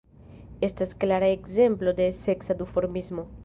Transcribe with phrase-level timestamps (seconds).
[0.69, 3.33] Estas klara ekzemplo de seksa duformismo.